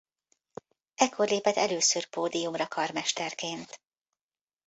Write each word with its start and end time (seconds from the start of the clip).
Ekkor 0.95 1.27
lépett 1.29 1.55
először 1.55 2.09
pódiumra 2.09 2.67
karmesterként. 2.67 3.81